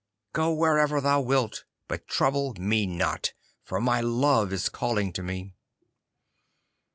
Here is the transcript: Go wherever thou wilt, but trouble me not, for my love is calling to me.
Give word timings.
Go 0.33 0.51
wherever 0.51 0.99
thou 0.99 1.21
wilt, 1.21 1.63
but 1.87 2.07
trouble 2.07 2.55
me 2.57 2.87
not, 2.87 3.33
for 3.63 3.79
my 3.79 4.01
love 4.01 4.51
is 4.51 4.67
calling 4.67 5.13
to 5.13 5.21
me. 5.21 5.53